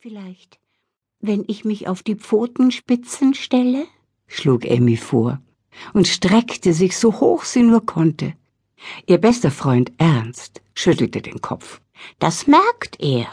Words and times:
Vielleicht, 0.00 0.60
wenn 1.18 1.42
ich 1.48 1.64
mich 1.64 1.88
auf 1.88 2.04
die 2.04 2.14
Pfotenspitzen 2.14 3.34
stelle? 3.34 3.84
schlug 4.28 4.64
Emmy 4.64 4.96
vor 4.96 5.40
und 5.92 6.06
streckte 6.06 6.72
sich 6.72 6.96
so 6.96 7.18
hoch 7.18 7.42
sie 7.42 7.64
nur 7.64 7.84
konnte. 7.84 8.34
Ihr 9.06 9.18
bester 9.18 9.50
Freund 9.50 9.90
Ernst 9.98 10.62
schüttelte 10.72 11.20
den 11.20 11.40
Kopf. 11.40 11.80
Das 12.20 12.46
merkt 12.46 13.00
er. 13.00 13.26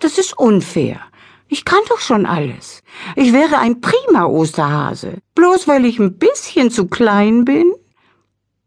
Das 0.00 0.18
ist 0.18 0.36
unfair. 0.36 1.00
Ich 1.46 1.64
kann 1.64 1.82
doch 1.88 2.00
schon 2.00 2.26
alles. 2.26 2.82
Ich 3.14 3.32
wäre 3.32 3.58
ein 3.58 3.80
prima 3.80 4.24
Osterhase, 4.24 5.18
bloß 5.36 5.68
weil 5.68 5.84
ich 5.84 6.00
ein 6.00 6.18
bisschen 6.18 6.72
zu 6.72 6.88
klein 6.88 7.44
bin. 7.44 7.72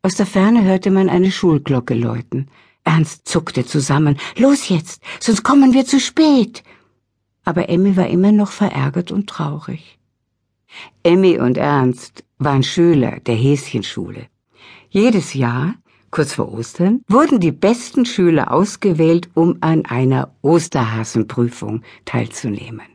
Aus 0.01 0.15
der 0.15 0.27
Ferne 0.27 0.63
hörte 0.63 0.91
man 0.91 1.09
eine 1.09 1.31
Schulglocke 1.31 1.93
läuten. 1.93 2.49
Ernst 2.85 3.27
zuckte 3.27 3.65
zusammen. 3.65 4.17
Los 4.37 4.69
jetzt, 4.69 5.01
sonst 5.19 5.43
kommen 5.43 5.73
wir 5.73 5.85
zu 5.85 5.99
spät. 5.99 6.63
Aber 7.47 7.69
Emmy 7.69 7.95
war 7.95 8.07
immer 8.07 8.33
noch 8.33 8.51
verärgert 8.51 9.09
und 9.09 9.29
traurig. 9.29 9.97
Emmy 11.01 11.39
und 11.39 11.55
Ernst 11.55 12.25
waren 12.39 12.61
Schüler 12.61 13.21
der 13.21 13.35
Häschenschule. 13.35 14.27
Jedes 14.89 15.33
Jahr, 15.33 15.75
kurz 16.11 16.33
vor 16.33 16.51
Ostern, 16.51 17.03
wurden 17.07 17.39
die 17.39 17.53
besten 17.53 18.05
Schüler 18.05 18.51
ausgewählt, 18.51 19.29
um 19.33 19.59
an 19.61 19.85
einer 19.85 20.35
Osterhasenprüfung 20.41 21.83
teilzunehmen. 22.03 22.87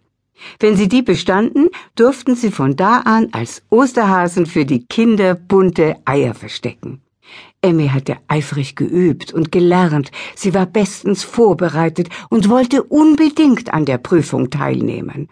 Wenn 0.60 0.76
sie 0.76 0.88
die 0.88 1.00
bestanden, 1.00 1.70
durften 1.94 2.36
sie 2.36 2.50
von 2.50 2.76
da 2.76 2.98
an 3.06 3.28
als 3.32 3.62
Osterhasen 3.70 4.44
für 4.44 4.66
die 4.66 4.84
Kinder 4.84 5.34
bunte 5.34 5.96
Eier 6.04 6.34
verstecken. 6.34 7.00
Emmy 7.62 7.88
hatte 7.88 8.16
eifrig 8.26 8.74
geübt 8.74 9.32
und 9.32 9.52
gelernt, 9.52 10.10
sie 10.34 10.52
war 10.52 10.66
bestens 10.66 11.22
vorbereitet 11.22 12.08
und 12.28 12.48
wollte 12.48 12.82
unbedingt 12.82 13.72
an 13.72 13.84
der 13.84 13.98
Prüfung 13.98 14.50
teilnehmen. 14.50 15.28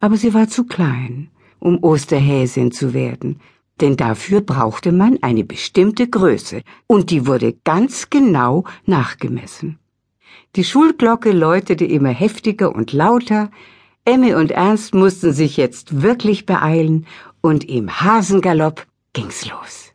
Aber 0.00 0.16
sie 0.16 0.34
war 0.34 0.48
zu 0.48 0.64
klein, 0.64 1.30
um 1.60 1.82
Osterhäsin 1.82 2.72
zu 2.72 2.94
werden, 2.94 3.40
denn 3.80 3.96
dafür 3.96 4.40
brauchte 4.40 4.90
man 4.90 5.18
eine 5.22 5.44
bestimmte 5.44 6.08
Größe, 6.08 6.62
und 6.88 7.10
die 7.10 7.26
wurde 7.28 7.54
ganz 7.64 8.10
genau 8.10 8.64
nachgemessen. 8.84 9.78
Die 10.56 10.64
Schulglocke 10.64 11.30
läutete 11.30 11.84
immer 11.84 12.10
heftiger 12.10 12.74
und 12.74 12.92
lauter, 12.92 13.50
Emmy 14.04 14.34
und 14.34 14.50
Ernst 14.50 14.94
mussten 14.94 15.32
sich 15.32 15.56
jetzt 15.56 16.02
wirklich 16.02 16.44
beeilen, 16.44 17.06
und 17.40 17.68
im 17.68 18.00
Hasengalopp 18.00 18.84
ging's 19.12 19.46
los. 19.46 19.87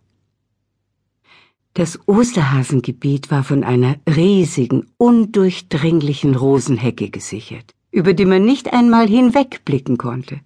Das 1.75 1.99
Osterhasengebiet 2.07 3.31
war 3.31 3.43
von 3.43 3.63
einer 3.63 3.95
riesigen, 4.07 4.85
undurchdringlichen 4.97 6.35
Rosenhecke 6.35 7.09
gesichert, 7.09 7.73
über 7.89 8.13
die 8.13 8.25
man 8.25 8.45
nicht 8.45 8.71
einmal 8.71 9.07
hinwegblicken 9.07 9.97
konnte. 9.97 10.41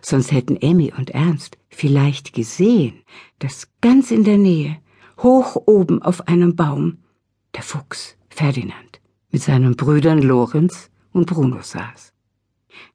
Sonst 0.00 0.32
hätten 0.32 0.56
Emmy 0.56 0.90
und 0.96 1.10
Ernst 1.10 1.58
vielleicht 1.68 2.32
gesehen, 2.32 2.94
dass 3.40 3.68
ganz 3.82 4.10
in 4.10 4.24
der 4.24 4.38
Nähe, 4.38 4.78
hoch 5.18 5.56
oben 5.66 6.00
auf 6.00 6.28
einem 6.28 6.56
Baum, 6.56 6.98
der 7.54 7.62
Fuchs 7.62 8.16
Ferdinand 8.30 9.00
mit 9.30 9.42
seinen 9.42 9.76
Brüdern 9.76 10.22
Lorenz 10.22 10.90
und 11.12 11.26
Bruno 11.26 11.60
saß. 11.60 12.14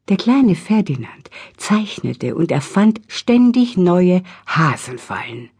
Der 0.10 0.18
kleine 0.18 0.56
Ferdinand 0.56 1.30
zeichnete 1.56 2.34
und 2.34 2.52
erfand 2.52 3.02
ständig 3.08 3.78
neue 3.78 4.24
Hasenfallen, 4.48 5.52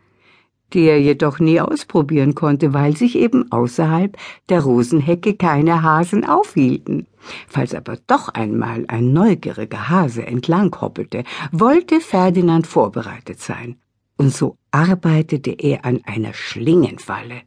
die 0.74 0.84
er 0.84 1.00
jedoch 1.00 1.40
nie 1.40 1.60
ausprobieren 1.60 2.36
konnte, 2.36 2.74
weil 2.74 2.96
sich 2.96 3.16
eben 3.16 3.52
außerhalb 3.52 4.18
der 4.50 4.62
Rosenhecke 4.62 5.36
keine 5.36 5.84
Hasen 5.84 6.26
aufhielten. 6.26 7.08
Falls 7.48 7.76
aber 7.76 7.98
doch 8.08 8.30
einmal 8.30 8.86
ein 8.88 9.12
neugieriger 9.14 9.90
Hase 9.90 10.26
entlang 10.26 10.76
hoppelte, 10.80 11.24
wollte 11.52 12.00
Ferdinand 12.00 12.68
vorbereitet 12.68 13.40
sein. 13.42 13.76
Und 14.18 14.34
so 14.34 14.58
arbeitete 14.72 15.52
er 15.52 15.86
an 15.86 16.02
einer 16.06 16.34
Schlingenfalle. 16.34 17.42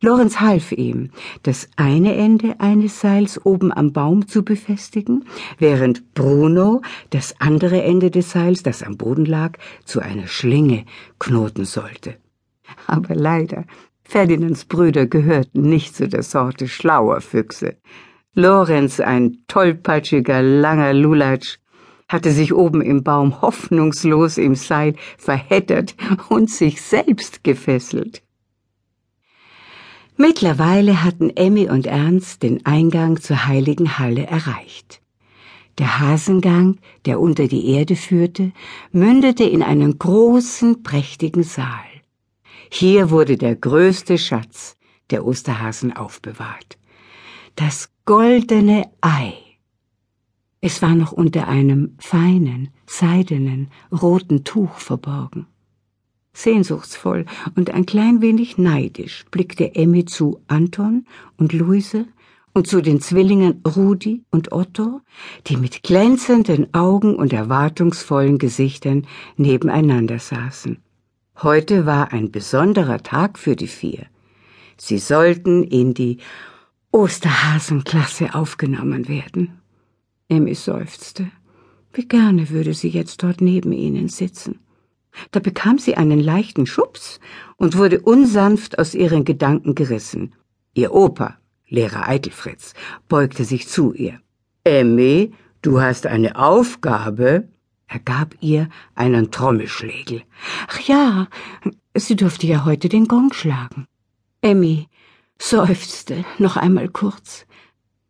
Lorenz 0.00 0.38
half 0.40 0.70
ihm, 0.72 1.10
das 1.44 1.68
eine 1.76 2.14
Ende 2.14 2.60
eines 2.60 3.00
Seils 3.00 3.44
oben 3.46 3.72
am 3.72 3.92
Baum 3.92 4.28
zu 4.28 4.42
befestigen, 4.42 5.24
während 5.58 6.12
Bruno 6.12 6.82
das 7.08 7.34
andere 7.40 7.82
Ende 7.82 8.10
des 8.10 8.30
Seils, 8.30 8.62
das 8.62 8.82
am 8.82 8.98
Boden 8.98 9.24
lag, 9.24 9.52
zu 9.86 10.00
einer 10.00 10.26
Schlinge 10.26 10.84
knoten 11.18 11.64
sollte. 11.64 12.16
Aber 12.86 13.14
leider, 13.14 13.64
Ferdinands 14.02 14.64
Brüder 14.64 15.06
gehörten 15.06 15.62
nicht 15.62 15.96
zu 15.96 16.08
der 16.08 16.22
Sorte 16.22 16.68
schlauer 16.68 17.20
Füchse. 17.20 17.76
Lorenz, 18.34 19.00
ein 19.00 19.38
tollpatschiger, 19.48 20.42
langer 20.42 20.92
Lulatsch, 20.92 21.58
hatte 22.08 22.32
sich 22.32 22.52
oben 22.52 22.82
im 22.82 23.02
Baum 23.02 23.40
hoffnungslos 23.40 24.38
im 24.38 24.54
Seil 24.54 24.94
verheddert 25.16 25.94
und 26.28 26.50
sich 26.50 26.82
selbst 26.82 27.44
gefesselt. 27.44 28.22
Mittlerweile 30.16 31.02
hatten 31.02 31.30
Emmy 31.30 31.68
und 31.68 31.86
Ernst 31.86 32.42
den 32.44 32.64
Eingang 32.66 33.20
zur 33.20 33.46
heiligen 33.46 33.98
Halle 33.98 34.26
erreicht. 34.26 35.00
Der 35.78 35.98
Hasengang, 35.98 36.78
der 37.04 37.18
unter 37.18 37.48
die 37.48 37.68
Erde 37.70 37.96
führte, 37.96 38.52
mündete 38.92 39.42
in 39.42 39.62
einen 39.62 39.98
großen, 39.98 40.84
prächtigen 40.84 41.42
Saal. 41.42 41.93
Hier 42.76 43.10
wurde 43.10 43.36
der 43.36 43.54
größte 43.54 44.18
Schatz 44.18 44.76
der 45.10 45.24
Osterhasen 45.24 45.92
aufbewahrt. 45.92 46.76
Das 47.54 47.88
goldene 48.04 48.90
Ei. 49.00 49.34
Es 50.60 50.82
war 50.82 50.96
noch 50.96 51.12
unter 51.12 51.46
einem 51.46 51.94
feinen, 52.00 52.70
seidenen, 52.84 53.68
roten 53.92 54.42
Tuch 54.42 54.78
verborgen. 54.78 55.46
Sehnsuchtsvoll 56.32 57.26
und 57.54 57.70
ein 57.70 57.86
klein 57.86 58.20
wenig 58.20 58.58
neidisch 58.58 59.24
blickte 59.30 59.76
Emmy 59.76 60.04
zu 60.04 60.40
Anton 60.48 61.06
und 61.36 61.52
Luise 61.52 62.06
und 62.54 62.66
zu 62.66 62.80
den 62.80 63.00
Zwillingen 63.00 63.62
Rudi 63.64 64.24
und 64.32 64.50
Otto, 64.50 65.00
die 65.46 65.56
mit 65.56 65.84
glänzenden 65.84 66.74
Augen 66.74 67.14
und 67.14 67.32
erwartungsvollen 67.32 68.38
Gesichtern 68.38 69.06
nebeneinander 69.36 70.18
saßen. 70.18 70.78
Heute 71.42 71.84
war 71.84 72.12
ein 72.12 72.30
besonderer 72.30 73.02
Tag 73.02 73.38
für 73.38 73.56
die 73.56 73.68
vier. 73.68 74.06
Sie 74.76 74.98
sollten 74.98 75.64
in 75.64 75.92
die 75.92 76.18
Osterhasenklasse 76.92 78.34
aufgenommen 78.34 79.08
werden. 79.08 79.60
Emmy 80.28 80.54
seufzte. 80.54 81.30
Wie 81.92 82.06
gerne 82.06 82.50
würde 82.50 82.72
sie 82.72 82.88
jetzt 82.88 83.22
dort 83.22 83.40
neben 83.40 83.72
ihnen 83.72 84.08
sitzen. 84.08 84.60
Da 85.32 85.40
bekam 85.40 85.78
sie 85.78 85.96
einen 85.96 86.20
leichten 86.20 86.66
Schubs 86.66 87.18
und 87.56 87.76
wurde 87.76 88.00
unsanft 88.00 88.78
aus 88.78 88.94
ihren 88.94 89.24
Gedanken 89.24 89.74
gerissen. 89.74 90.34
Ihr 90.72 90.92
Opa, 90.92 91.38
Lehrer 91.68 92.08
Eitelfritz, 92.08 92.74
beugte 93.08 93.44
sich 93.44 93.68
zu 93.68 93.92
ihr. 93.92 94.20
Emmy, 94.62 95.32
du 95.62 95.80
hast 95.80 96.06
eine 96.06 96.36
Aufgabe. 96.36 97.48
Er 97.86 97.98
gab 98.00 98.34
ihr 98.40 98.68
einen 98.94 99.30
Trommelschlägel. 99.30 100.22
Ach 100.68 100.80
ja, 100.80 101.28
sie 101.94 102.16
durfte 102.16 102.46
ja 102.46 102.64
heute 102.64 102.88
den 102.88 103.06
Gong 103.06 103.32
schlagen. 103.32 103.86
Emmy 104.40 104.88
seufzte 105.38 106.24
noch 106.38 106.56
einmal 106.56 106.88
kurz. 106.88 107.46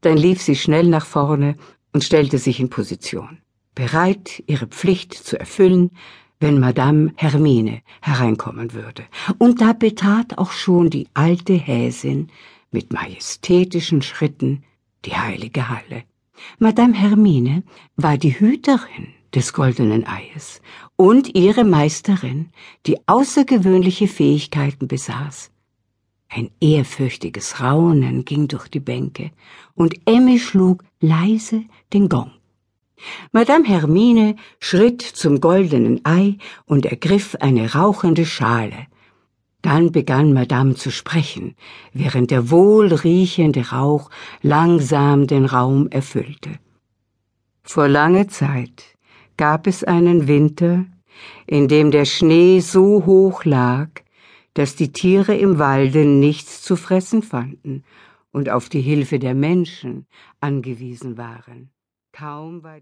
Dann 0.01 0.17
lief 0.17 0.43
sie 0.43 0.57
schnell 0.57 0.87
nach 0.87 1.07
vorne 1.07 1.57
und 1.93 2.05
stellte 2.05 2.39
sich 2.39 2.61
in 2.61 2.71
Position, 2.71 3.39
bereit, 3.75 4.43
ihre 4.47 4.67
Pflicht 4.67 5.15
zu 5.15 5.39
erfüllen, 5.39 5.91
wenn 6.41 6.61
Madame 6.61 7.13
Hermine 7.17 7.83
hereinkommen 8.03 8.73
würde. 8.75 9.05
Und 9.39 9.61
da 9.61 9.73
betrat 9.73 10.39
auch 10.39 10.53
schon 10.53 10.91
die 10.91 11.09
alte 11.15 11.55
Häsin 11.55 12.31
mit 12.71 12.93
majestätischen 12.93 14.03
Schritten 14.03 14.65
die 15.05 15.17
heilige 15.17 15.69
Halle. 15.69 16.05
Madame 16.59 16.95
Hermine 16.95 17.63
war 17.97 18.19
die 18.19 18.39
Hüterin 18.39 19.15
des 19.35 19.53
goldenen 19.53 20.07
Eies 20.07 20.61
und 20.97 21.35
ihre 21.35 21.65
Meisterin, 21.65 22.51
die 22.87 22.99
außergewöhnliche 23.07 24.09
Fähigkeiten 24.09 24.89
besaß. 24.89 25.51
Ein 26.29 26.51
ehrfürchtiges 26.61 27.61
Raunen 27.61 28.25
ging 28.25 28.49
durch 28.49 28.69
die 28.69 28.81
Bänke, 28.81 29.31
und 29.75 29.95
Emmy 30.07 30.39
schlug 30.39 30.85
leise 31.01 31.65
den 31.93 32.09
Gong. 32.09 32.33
Madame 33.33 33.67
Hermine 33.67 34.37
schritt 34.61 35.03
zum 35.03 35.41
goldenen 35.41 36.01
Ei 36.05 36.39
und 36.65 36.87
ergriff 36.87 37.37
eine 37.41 37.75
rauchende 37.75 38.25
Schale. 38.25 38.87
Dann 39.63 39.93
begann 39.93 40.33
Madame 40.33 40.75
zu 40.75 40.91
sprechen, 40.91 41.55
während 41.93 42.31
der 42.31 42.51
wohlriechende 42.51 43.71
Rauch 43.71 44.11
langsam 44.43 45.27
den 45.27 45.47
Raum 45.47 45.89
erfüllte. 45.89 46.51
Vor 47.63 47.89
langer 47.89 48.29
Zeit 48.29 48.94
gab 49.37 49.67
es 49.67 49.85
einen 49.85 50.29
Winter, 50.29 50.87
in 51.47 51.69
dem 51.69 51.91
der 51.91 52.05
Schnee 52.05 52.61
so 52.61 53.05
hoch 53.07 53.45
lag, 53.45 53.89
dass 54.55 54.77
die 54.77 54.93
Tiere 54.93 55.35
im 55.37 55.59
Walde 55.59 56.05
nichts 56.05 56.63
zu 56.63 56.77
fressen 56.77 57.23
fanden 57.23 57.85
und 58.33 58.49
auf 58.49 58.69
die 58.69 58.81
Hilfe 58.81 59.19
der 59.19 59.35
Menschen 59.35 60.07
angewiesen 60.41 61.17
waren. 61.17 61.71
Kaum 62.13 62.63
war 62.63 62.81